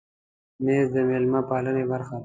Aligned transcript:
مېز 0.63 0.87
د 0.95 0.97
مېلمه 1.09 1.41
پالنې 1.49 1.83
برخه 1.91 2.15
ده. 2.17 2.19